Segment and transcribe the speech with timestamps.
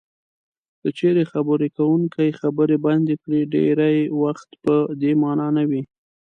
[0.81, 5.83] که چېرې خبرې کوونکی خبرې بندې کړي ډېری وخت په دې مانا نه وي.